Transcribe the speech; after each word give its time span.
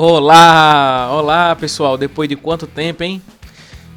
Olá, 0.00 1.10
olá 1.12 1.56
pessoal, 1.56 1.98
depois 1.98 2.28
de 2.28 2.36
quanto 2.36 2.68
tempo, 2.68 3.02
hein? 3.02 3.20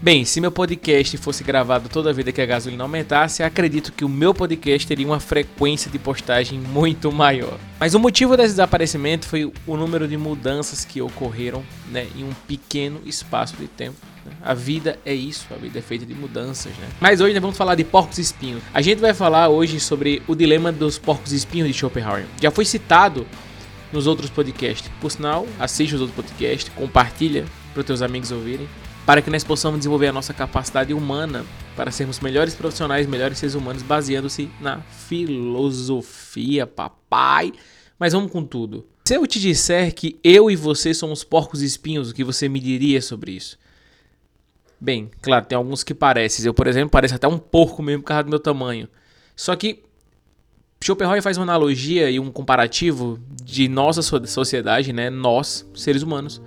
Bem, 0.02 0.26
se 0.26 0.42
meu 0.42 0.52
podcast 0.52 1.16
fosse 1.17 1.44
gravado 1.44 1.90
toda 1.90 2.10
a 2.10 2.13
vida 2.13 2.31
que 2.31 2.42
a 2.42 2.46
gasolina 2.47 2.84
aumentasse, 2.84 3.44
acredito 3.44 3.94
que 3.94 4.03
o 4.03 4.10
meu 4.10 4.34
podcast 4.34 4.88
teria 4.88 5.06
uma 5.06 5.20
frequência 5.20 5.92
de 5.92 5.99
postagem 5.99 6.60
muito 6.60 7.12
maior. 7.12 7.56
Mas 7.79 7.94
o 7.94 7.99
motivo 7.99 8.35
desse 8.35 8.49
desaparecimento 8.49 9.28
foi 9.28 9.53
o 9.67 9.78
número 9.78 10.08
de 10.08 10.17
mudanças 10.17 10.84
que 10.84 10.99
ocorreram 11.03 11.63
né, 11.92 12.08
em 12.18 12.24
um 12.24 12.33
pequeno 12.47 12.99
espaço 13.06 13.56
de 13.58 13.68
tempo. 13.68 13.97
Né? 14.26 14.31
A 14.42 14.56
vida 14.56 14.97
é 15.06 15.13
isso, 15.13 15.46
a 15.52 15.56
vida 15.56 15.78
é 15.78 15.83
feita 15.83 16.04
de 16.04 16.16
mudanças, 16.16 16.72
né? 16.80 16.88
Mas 16.99 17.22
hoje 17.22 17.36
nós 17.36 17.41
vamos 17.44 17.58
falar 17.58 17.75
de 17.75 17.83
porcos 17.83 18.17
espinhos. 18.17 18.63
A 18.73 18.81
gente 18.81 18.97
vai 18.97 19.13
falar 19.13 19.49
hoje 19.49 19.80
sobre 19.80 20.23
o 20.27 20.33
dilema 20.33 20.72
dos 20.72 20.97
porcos 20.97 21.31
espinhos 21.31 21.67
de 21.67 21.75
Schopenhauer. 21.75 22.25
Já 22.41 22.49
foi 22.49 22.66
citado 22.66 23.27
nos 23.91 24.08
outros 24.08 24.30
podcasts. 24.30 24.91
Por 25.00 25.12
sinal, 25.12 25.48
assiste 25.59 25.95
os 25.95 26.02
outros 26.02 26.16
podcasts, 26.16 26.72
compartilha 26.76 27.45
para 27.73 27.81
os 27.81 27.86
teus 27.86 28.02
amigos 28.02 28.31
ouvirem, 28.31 28.67
para 29.05 29.22
que 29.22 29.30
nós 29.30 29.44
possamos 29.44 29.80
desenvolver 29.80 30.08
a 30.08 30.14
nossa 30.14 30.34
capacidade 30.34 30.94
humana 30.94 31.45
para 31.76 31.91
sermos 31.91 32.20
melhores 32.20 32.54
profissionais, 32.54 33.08
melhores 33.08 33.38
seres 33.38 33.55
humanos, 33.55 33.81
baseando-se 33.81 34.50
na 34.59 34.81
filosofia, 34.81 36.67
papai. 36.67 37.52
Mas 37.98 38.14
vamos 38.14 38.31
com 38.31 38.44
tudo. 38.44 38.86
Se 39.05 39.16
eu 39.16 39.26
te 39.27 39.40
disser 39.40 39.94
que 39.94 40.20
eu 40.23 40.50
e 40.50 40.55
você 40.55 40.94
somos 40.94 41.23
porcos 41.23 41.62
espinhos, 41.62 42.09
o 42.09 42.14
que 42.14 42.23
você 42.23 42.48
me 42.48 42.59
diria 42.59 43.02
sobre 43.02 43.31
isso? 43.31 43.58
Bem, 44.80 45.12
claro, 45.22 45.45
tem 45.45 45.55
alguns 45.55 45.84
que 45.84 45.94
parecem. 45.94 46.45
Eu, 46.45 46.53
por 46.53 46.66
exemplo, 46.66 46.89
pareço 46.89 47.16
até 47.16 47.28
um 47.28 47.38
porco 47.38 47.84
mesmo 47.84 48.02
por 48.02 48.08
causa 48.08 48.23
do 48.23 48.30
meu 48.30 48.39
tamanho. 48.39 48.88
Só 49.36 49.55
que 49.55 49.83
Schopenhauer 50.83 51.21
faz 51.21 51.37
uma 51.37 51.43
analogia 51.43 52.09
e 52.09 52.19
um 52.19 52.31
comparativo 52.31 53.19
de 53.43 53.67
nossa 53.67 54.01
sociedade, 54.01 54.91
né? 54.91 55.11
Nós, 55.11 55.69
seres 55.75 56.01
humanos, 56.01 56.41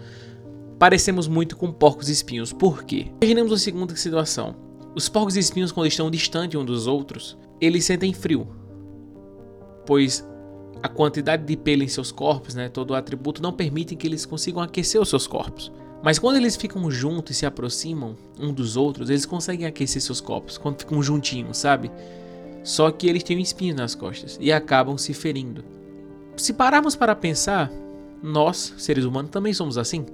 parecemos 0.77 1.29
muito 1.29 1.57
com 1.57 1.71
porcos 1.71 2.09
espinhos. 2.09 2.53
Por 2.53 2.83
quê? 2.83 3.13
Imaginemos 3.23 3.53
a 3.53 3.59
segunda 3.59 3.95
situação. 3.95 4.57
Os 4.93 5.09
porcos 5.09 5.37
espinhos, 5.37 5.71
quando 5.71 5.87
estão 5.87 6.11
distantes 6.11 6.61
um 6.61 6.65
dos 6.65 6.89
outros, 6.89 7.39
eles 7.61 7.85
sentem 7.85 8.13
frio. 8.13 8.49
Pois 9.87 10.29
a 10.83 10.89
quantidade 10.89 11.45
de 11.45 11.57
pelo 11.57 11.85
em 11.85 11.89
seus 11.89 12.11
corpos, 12.11 12.57
né, 12.57 12.69
todo 12.69 12.91
o 12.91 12.95
atributo, 12.95 13.41
não 13.41 13.53
permitem 13.53 13.97
que 13.97 14.07
eles 14.07 14.27
consigam 14.27 14.61
aquecer 14.61 15.01
os 15.01 15.09
seus 15.09 15.29
corpos. 15.29 15.71
Mas 16.03 16.19
quando 16.19 16.37
eles 16.37 16.57
ficam 16.57 16.91
juntos 16.91 17.37
e 17.37 17.39
se 17.39 17.47
aproximam 17.47 18.17
um 18.39 18.53
dos 18.53 18.77
outros, 18.77 19.11
eles 19.11 19.25
conseguem 19.25 19.65
aquecer 19.65 20.03
seus 20.03 20.21
corpos. 20.21 20.59
Quando 20.59 20.81
ficam 20.81 21.01
juntinhos, 21.01 21.57
sabe? 21.57 21.89
Só 22.65 22.91
que 22.91 23.07
eles 23.07 23.23
têm 23.23 23.37
um 23.37 23.41
espinho 23.41 23.77
nas 23.77 23.95
costas 23.95 24.39
e 24.41 24.51
acabam 24.51 24.97
se 24.97 25.13
ferindo. 25.13 25.63
Se 26.35 26.55
pararmos 26.55 26.97
para 26.97 27.15
pensar, 27.15 27.71
nós, 28.23 28.75
seres 28.79 29.05
humanos, 29.05 29.31
também 29.31 29.53
somos 29.53 29.77
assim. 29.77 30.07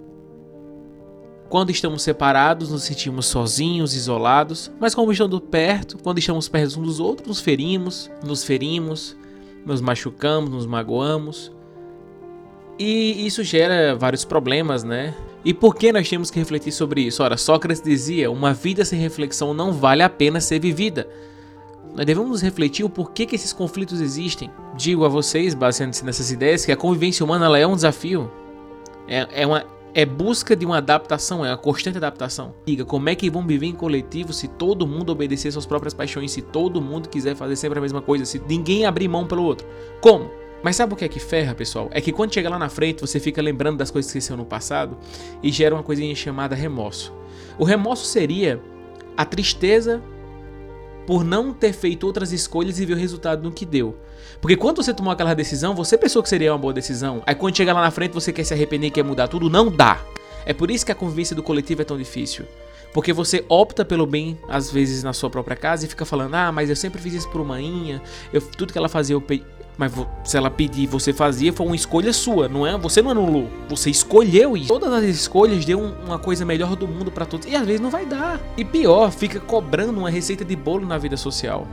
Quando 1.48 1.70
estamos 1.70 2.02
separados, 2.02 2.70
nos 2.70 2.82
sentimos 2.82 3.26
sozinhos, 3.26 3.94
isolados, 3.94 4.70
mas 4.80 4.94
quando 4.94 5.12
estamos 5.12 5.40
perto, 5.48 5.96
quando 6.02 6.18
estamos 6.18 6.48
perto 6.48 6.80
uns 6.80 6.86
dos 6.86 7.00
outros, 7.00 7.28
nos 7.28 7.40
ferimos, 7.40 8.10
nos 8.24 8.44
ferimos, 8.44 9.16
nos 9.64 9.80
machucamos, 9.80 10.50
nos 10.50 10.66
magoamos. 10.66 11.52
E 12.78 13.26
isso 13.26 13.44
gera 13.44 13.94
vários 13.94 14.24
problemas, 14.24 14.82
né? 14.82 15.14
E 15.44 15.54
por 15.54 15.74
que 15.74 15.92
nós 15.92 16.08
temos 16.08 16.30
que 16.30 16.38
refletir 16.38 16.72
sobre 16.72 17.02
isso? 17.02 17.22
Ora, 17.22 17.36
Sócrates 17.36 17.82
dizia: 17.82 18.30
uma 18.30 18.52
vida 18.52 18.84
sem 18.84 18.98
reflexão 18.98 19.54
não 19.54 19.72
vale 19.72 20.02
a 20.02 20.08
pena 20.08 20.40
ser 20.40 20.60
vivida. 20.60 21.08
Nós 21.94 22.06
devemos 22.06 22.40
refletir 22.40 22.84
o 22.84 22.90
porquê 22.90 23.26
que 23.26 23.34
esses 23.34 23.52
conflitos 23.52 24.00
existem. 24.00 24.50
Digo 24.76 25.04
a 25.04 25.08
vocês, 25.08 25.54
baseando-se 25.54 26.04
nessas 26.04 26.30
ideias, 26.30 26.64
que 26.64 26.72
a 26.72 26.76
convivência 26.76 27.24
humana 27.24 27.58
é 27.58 27.66
um 27.66 27.74
desafio. 27.74 28.30
É, 29.08 29.42
é 29.42 29.46
uma 29.46 29.64
é 29.92 30.06
busca 30.06 30.54
de 30.54 30.64
uma 30.64 30.78
adaptação, 30.78 31.44
é 31.44 31.50
uma 31.50 31.56
constante 31.56 31.98
adaptação. 31.98 32.54
Diga, 32.64 32.84
como 32.84 33.08
é 33.08 33.14
que 33.14 33.28
vão 33.28 33.46
viver 33.46 33.66
em 33.66 33.74
coletivo 33.74 34.32
se 34.32 34.46
todo 34.46 34.86
mundo 34.86 35.10
obedecer 35.10 35.50
suas 35.50 35.66
próprias 35.66 35.92
paixões, 35.92 36.30
se 36.30 36.42
todo 36.42 36.80
mundo 36.80 37.08
quiser 37.08 37.34
fazer 37.34 37.56
sempre 37.56 37.78
a 37.78 37.82
mesma 37.82 38.00
coisa, 38.00 38.24
se 38.24 38.40
ninguém 38.48 38.86
abrir 38.86 39.08
mão 39.08 39.26
pelo 39.26 39.42
outro? 39.42 39.66
Como? 40.00 40.30
Mas 40.62 40.76
sabe 40.76 40.92
o 40.92 40.96
que 40.96 41.04
é 41.04 41.08
que 41.08 41.18
ferra, 41.18 41.54
pessoal? 41.54 41.88
É 41.90 42.00
que 42.00 42.12
quando 42.12 42.34
chega 42.34 42.48
lá 42.48 42.58
na 42.58 42.68
frente, 42.68 43.00
você 43.00 43.18
fica 43.18 43.40
lembrando 43.40 43.78
das 43.78 43.90
coisas 43.90 44.12
que 44.12 44.18
esqueceu 44.18 44.36
no 44.36 44.44
passado 44.44 44.96
e 45.42 45.50
gera 45.50 45.74
uma 45.74 45.82
coisinha 45.82 46.14
chamada 46.14 46.54
remorso. 46.54 47.12
O 47.58 47.64
remorso 47.64 48.04
seria 48.04 48.62
a 49.16 49.24
tristeza 49.24 50.02
por 51.10 51.24
não 51.24 51.52
ter 51.52 51.72
feito 51.72 52.06
outras 52.06 52.30
escolhas 52.30 52.78
e 52.78 52.86
ver 52.86 52.92
o 52.92 52.96
resultado 52.96 53.42
no 53.42 53.50
que 53.50 53.66
deu. 53.66 53.96
Porque 54.40 54.56
quando 54.56 54.80
você 54.80 54.94
tomou 54.94 55.12
aquela 55.12 55.34
decisão, 55.34 55.74
você 55.74 55.98
pensou 55.98 56.22
que 56.22 56.28
seria 56.28 56.52
uma 56.52 56.58
boa 56.58 56.72
decisão. 56.72 57.20
Aí 57.26 57.34
quando 57.34 57.56
chega 57.56 57.72
lá 57.72 57.80
na 57.80 57.90
frente, 57.90 58.12
você 58.12 58.32
quer 58.32 58.44
se 58.44 58.54
arrepender, 58.54 58.92
quer 58.92 59.02
mudar 59.02 59.26
tudo, 59.26 59.50
não 59.50 59.68
dá. 59.68 60.00
É 60.46 60.52
por 60.52 60.70
isso 60.70 60.86
que 60.86 60.92
a 60.92 60.94
convivência 60.94 61.34
do 61.34 61.42
coletivo 61.42 61.82
é 61.82 61.84
tão 61.84 61.98
difícil. 61.98 62.44
Porque 62.92 63.12
você 63.12 63.44
opta 63.48 63.84
pelo 63.84 64.06
bem, 64.06 64.38
às 64.48 64.70
vezes, 64.70 65.02
na 65.02 65.12
sua 65.12 65.30
própria 65.30 65.56
casa 65.56 65.84
e 65.84 65.88
fica 65.88 66.04
falando: 66.04 66.34
ah, 66.34 66.50
mas 66.50 66.68
eu 66.68 66.76
sempre 66.76 67.00
fiz 67.00 67.14
isso 67.14 67.28
por 67.28 67.40
uma 67.40 67.60
inha, 67.60 68.02
eu, 68.32 68.40
tudo 68.40 68.72
que 68.72 68.78
ela 68.78 68.88
fazia 68.88 69.14
eu, 69.14 69.22
mas 69.80 69.92
se 70.24 70.36
ela 70.36 70.50
pedir 70.50 70.86
você 70.86 71.10
fazia, 71.10 71.54
foi 71.54 71.64
uma 71.64 71.74
escolha 71.74 72.12
sua, 72.12 72.48
não 72.48 72.66
é? 72.66 72.76
Você 72.76 73.00
não 73.00 73.12
anulou, 73.12 73.48
você 73.66 73.88
escolheu 73.88 74.54
isso. 74.54 74.68
Todas 74.68 74.92
as 74.92 75.04
escolhas 75.04 75.64
deu 75.64 75.80
uma 75.80 76.18
coisa 76.18 76.44
melhor 76.44 76.76
do 76.76 76.86
mundo 76.86 77.10
para 77.10 77.24
todos. 77.24 77.46
E 77.46 77.56
às 77.56 77.64
vezes 77.64 77.80
não 77.80 77.88
vai 77.88 78.04
dar. 78.04 78.38
E 78.58 78.64
pior, 78.64 79.10
fica 79.10 79.40
cobrando 79.40 79.98
uma 79.98 80.10
receita 80.10 80.44
de 80.44 80.54
bolo 80.54 80.86
na 80.86 80.98
vida 80.98 81.16
social. 81.16 81.66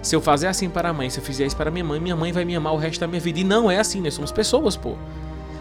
Se 0.00 0.16
eu 0.16 0.22
fazer 0.22 0.46
assim 0.46 0.70
para 0.70 0.88
a 0.88 0.92
mãe, 0.94 1.10
se 1.10 1.18
eu 1.18 1.22
fizer 1.22 1.44
isso 1.44 1.56
para 1.56 1.70
minha 1.70 1.84
mãe, 1.84 2.00
minha 2.00 2.16
mãe 2.16 2.32
vai 2.32 2.46
me 2.46 2.56
amar 2.56 2.72
o 2.72 2.78
resto 2.78 3.00
da 3.00 3.06
minha 3.06 3.20
vida. 3.20 3.40
E 3.40 3.44
não 3.44 3.70
é 3.70 3.78
assim, 3.78 4.00
nós 4.00 4.14
somos 4.14 4.32
pessoas, 4.32 4.74
pô. 4.74 4.94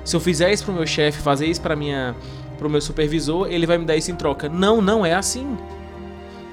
Se 0.05 0.15
eu 0.15 0.21
fizer 0.21 0.53
isso 0.53 0.63
pro 0.63 0.73
meu 0.73 0.87
chefe, 0.87 1.21
fazer 1.21 1.47
isso 1.47 1.59
para 1.59 1.75
minha 1.75 2.15
pro 2.59 2.69
meu 2.69 2.81
supervisor, 2.81 3.47
ele 3.49 3.65
vai 3.65 3.77
me 3.77 3.85
dar 3.85 3.95
isso 3.95 4.11
em 4.11 4.15
troca. 4.15 4.49
Não, 4.49 4.81
não 4.81 5.05
é 5.05 5.15
assim. 5.15 5.57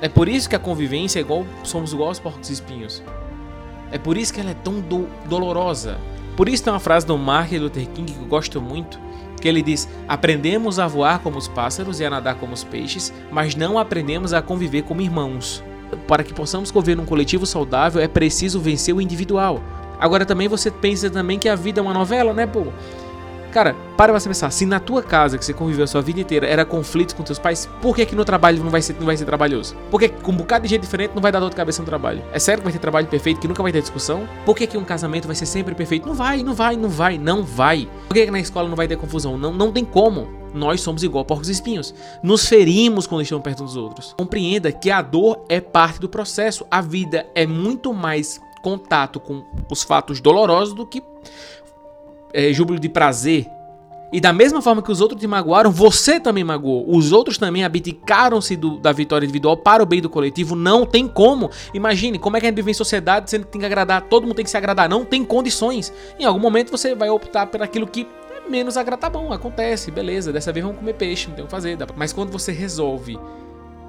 É 0.00 0.08
por 0.08 0.28
isso 0.28 0.48
que 0.48 0.54
a 0.54 0.58
convivência 0.58 1.18
é 1.18 1.22
igual 1.22 1.44
somos 1.64 1.92
igual 1.92 2.08
aos 2.08 2.20
porcos 2.20 2.48
espinhos. 2.48 3.02
É 3.90 3.98
por 3.98 4.16
isso 4.16 4.32
que 4.32 4.40
ela 4.40 4.50
é 4.50 4.54
tão 4.54 4.80
do 4.80 5.08
dolorosa. 5.28 5.98
Por 6.36 6.48
isso 6.48 6.62
tem 6.62 6.72
uma 6.72 6.80
frase 6.80 7.06
do 7.06 7.16
Martin 7.16 7.58
Luther 7.58 7.88
King 7.88 8.12
que 8.12 8.18
eu 8.18 8.26
gosto 8.26 8.60
muito, 8.60 9.00
que 9.40 9.48
ele 9.48 9.62
diz: 9.62 9.88
"Aprendemos 10.06 10.78
a 10.78 10.86
voar 10.86 11.20
como 11.20 11.38
os 11.38 11.48
pássaros 11.48 11.98
e 11.98 12.04
a 12.04 12.10
nadar 12.10 12.36
como 12.36 12.52
os 12.52 12.62
peixes, 12.62 13.12
mas 13.30 13.54
não 13.54 13.78
aprendemos 13.78 14.32
a 14.32 14.42
conviver 14.42 14.82
como 14.82 15.02
irmãos." 15.02 15.62
Para 16.06 16.24
que 16.24 16.34
possamos 16.34 16.70
conviver 16.70 16.96
num 16.96 17.06
coletivo 17.06 17.46
saudável, 17.46 18.02
é 18.02 18.08
preciso 18.08 18.60
vencer 18.60 18.94
o 18.94 19.00
individual. 19.00 19.62
Agora 19.98 20.26
também 20.26 20.46
você 20.48 20.70
pensa 20.70 21.08
também 21.08 21.38
que 21.38 21.48
a 21.48 21.54
vida 21.54 21.80
é 21.80 21.82
uma 21.82 21.94
novela, 21.94 22.34
né, 22.34 22.46
pô? 22.46 22.66
Cara, 23.52 23.74
para 23.96 24.12
você 24.12 24.28
pensar, 24.28 24.50
se 24.50 24.66
na 24.66 24.78
tua 24.78 25.02
casa, 25.02 25.38
que 25.38 25.44
você 25.44 25.52
conviveu 25.52 25.84
a 25.84 25.86
sua 25.86 26.02
vida 26.02 26.20
inteira, 26.20 26.46
era 26.46 26.64
conflito 26.64 27.16
com 27.16 27.22
teus 27.22 27.38
pais, 27.38 27.68
por 27.80 27.96
que 27.96 28.04
que 28.04 28.14
no 28.14 28.24
trabalho 28.24 28.62
não 28.62 28.70
vai 28.70 28.82
ser, 28.82 28.94
não 28.98 29.06
vai 29.06 29.16
ser 29.16 29.24
trabalhoso? 29.24 29.74
Por 29.90 29.98
que 29.98 30.08
com 30.08 30.32
um 30.32 30.36
bocado 30.36 30.64
de 30.64 30.68
gente 30.68 30.82
diferente 30.82 31.12
não 31.14 31.22
vai 31.22 31.32
dar 31.32 31.40
dor 31.40 31.50
de 31.50 31.56
cabeça 31.56 31.80
no 31.80 31.86
trabalho? 31.86 32.22
É 32.32 32.38
sério 32.38 32.60
que 32.60 32.64
vai 32.64 32.72
ter 32.72 32.78
trabalho 32.78 33.06
perfeito, 33.06 33.40
que 33.40 33.48
nunca 33.48 33.62
vai 33.62 33.72
ter 33.72 33.80
discussão? 33.80 34.28
Por 34.44 34.54
que 34.54 34.66
que 34.66 34.76
um 34.76 34.84
casamento 34.84 35.26
vai 35.26 35.34
ser 35.34 35.46
sempre 35.46 35.74
perfeito? 35.74 36.06
Não 36.06 36.14
vai, 36.14 36.42
não 36.42 36.54
vai, 36.54 36.76
não 36.76 36.88
vai, 36.88 37.18
não 37.18 37.42
vai. 37.42 37.88
Por 38.08 38.14
que 38.14 38.26
que 38.26 38.30
na 38.30 38.40
escola 38.40 38.68
não 38.68 38.76
vai 38.76 38.86
ter 38.86 38.96
confusão? 38.96 39.38
Não, 39.38 39.52
não 39.52 39.72
tem 39.72 39.84
como. 39.84 40.28
Nós 40.52 40.80
somos 40.80 41.02
igual 41.02 41.24
porcos 41.24 41.48
espinhos. 41.48 41.94
Nos 42.22 42.46
ferimos 42.46 43.06
quando 43.06 43.22
estamos 43.22 43.44
perto 43.44 43.62
dos 43.62 43.76
outros. 43.76 44.14
Compreenda 44.18 44.72
que 44.72 44.90
a 44.90 45.02
dor 45.02 45.44
é 45.48 45.60
parte 45.60 46.00
do 46.00 46.08
processo. 46.08 46.66
A 46.70 46.80
vida 46.80 47.26
é 47.34 47.46
muito 47.46 47.92
mais 47.92 48.40
contato 48.62 49.20
com 49.20 49.44
os 49.70 49.82
fatos 49.82 50.20
dolorosos 50.20 50.74
do 50.74 50.86
que 50.86 51.02
é, 52.32 52.52
júbilo 52.52 52.78
de 52.78 52.88
prazer. 52.88 53.46
E 54.12 54.20
da 54.20 54.32
mesma 54.32 54.62
forma 54.62 54.80
que 54.80 54.92
os 54.92 55.00
outros 55.00 55.20
te 55.20 55.26
magoaram, 55.26 55.70
você 55.70 56.20
também 56.20 56.44
magoou. 56.44 56.84
Os 56.88 57.10
outros 57.10 57.38
também 57.38 57.64
abdicaram-se 57.64 58.56
da 58.80 58.92
vitória 58.92 59.26
individual 59.26 59.56
para 59.56 59.82
o 59.82 59.86
bem 59.86 60.00
do 60.00 60.08
coletivo. 60.08 60.54
Não 60.54 60.86
tem 60.86 61.08
como. 61.08 61.50
Imagine 61.74 62.18
como 62.18 62.36
é 62.36 62.40
que 62.40 62.46
a 62.46 62.48
gente 62.48 62.56
vive 62.56 62.70
em 62.70 62.74
sociedade 62.74 63.28
sendo 63.28 63.46
que 63.46 63.52
tem 63.52 63.60
que 63.60 63.66
agradar, 63.66 64.02
todo 64.02 64.22
mundo 64.22 64.36
tem 64.36 64.44
que 64.44 64.50
se 64.50 64.56
agradar. 64.56 64.88
Não 64.88 65.04
tem 65.04 65.24
condições. 65.24 65.92
Em 66.18 66.24
algum 66.24 66.38
momento 66.38 66.70
você 66.70 66.94
vai 66.94 67.10
optar 67.10 67.46
por 67.48 67.62
aquilo 67.62 67.86
que 67.86 68.06
é 68.30 68.48
menos 68.48 68.76
agrada. 68.76 69.02
Tá 69.02 69.10
bom, 69.10 69.32
acontece, 69.32 69.90
beleza. 69.90 70.32
Dessa 70.32 70.52
vez 70.52 70.64
vamos 70.64 70.78
comer 70.78 70.94
peixe, 70.94 71.26
não 71.28 71.34
tem 71.34 71.44
o 71.44 71.48
que 71.48 71.50
fazer. 71.50 71.76
Mas 71.96 72.12
quando 72.12 72.30
você 72.30 72.52
resolve 72.52 73.18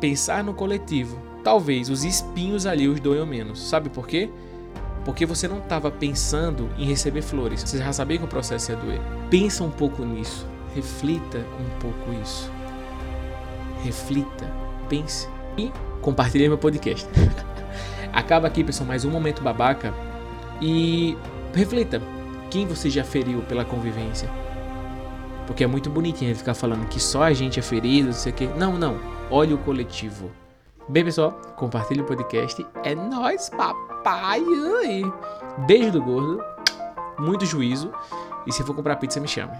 pensar 0.01 0.43
no 0.43 0.53
coletivo, 0.53 1.21
talvez 1.43 1.89
os 1.89 2.03
espinhos 2.03 2.65
ali 2.65 2.87
os 2.87 2.99
doam 2.99 3.25
menos. 3.25 3.69
Sabe 3.69 3.89
por 3.89 4.07
quê? 4.07 4.29
Porque 5.07 5.25
você 5.25 5.47
não 5.47 5.59
estava 5.59 5.89
pensando 5.89 6.69
em 6.77 6.83
receber 6.83 7.21
flores. 7.21 7.63
Você 7.63 7.77
já 7.77 7.93
sabia 7.93 8.17
que 8.17 8.25
o 8.25 8.27
processo 8.27 8.73
ia 8.73 8.77
doer. 8.77 8.99
Pensa 9.29 9.63
um 9.63 9.71
pouco 9.71 10.03
nisso. 10.03 10.45
Reflita 10.75 11.37
um 11.37 11.79
pouco 11.79 12.11
isso. 12.21 12.51
Reflita, 13.85 14.53
pense 14.89 15.29
e 15.57 15.71
compartilhe 16.01 16.49
meu 16.49 16.57
podcast. 16.57 17.07
Acaba 18.11 18.47
aqui, 18.47 18.65
pessoal, 18.65 18.85
mais 18.85 19.05
um 19.05 19.09
momento 19.09 19.41
babaca 19.41 19.93
e 20.61 21.17
reflita 21.55 22.01
quem 22.51 22.67
você 22.67 22.89
já 22.89 23.05
feriu 23.05 23.39
pela 23.43 23.63
convivência. 23.63 24.29
Porque 25.45 25.63
é 25.63 25.67
muito 25.67 25.89
bonitinho 25.89 26.35
ficar 26.35 26.53
falando 26.53 26.85
que 26.89 26.99
só 26.99 27.23
a 27.23 27.31
gente 27.31 27.57
é 27.57 27.63
ferido, 27.63 28.07
não 28.07 28.13
sei 28.13 28.33
o 28.33 28.35
quê. 28.35 28.49
Não, 28.57 28.77
não. 28.77 28.99
Olhe 29.31 29.53
o 29.53 29.57
coletivo. 29.57 30.29
Bem, 30.89 31.03
pessoal, 31.03 31.33
compartilhe 31.57 31.99
o 32.01 32.05
podcast. 32.05 32.65
É 32.85 32.95
nóis, 32.95 33.49
papai! 33.49 34.41
Beijo 35.67 35.91
do 35.91 36.01
gordo, 36.01 36.41
muito 37.19 37.45
juízo. 37.45 37.91
E 38.45 38.53
se 38.53 38.63
for 38.63 38.73
comprar 38.73 38.95
pizza, 38.95 39.19
me 39.19 39.27
chame. 39.27 39.51